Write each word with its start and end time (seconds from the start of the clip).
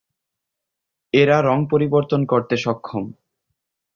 এরা 1.13 1.37
রঙ 1.41 1.59
পরিবর্তন 1.71 2.21
করতে 2.25 2.55
সক্ষম। 2.57 3.03